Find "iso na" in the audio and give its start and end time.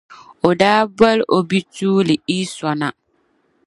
2.39-2.87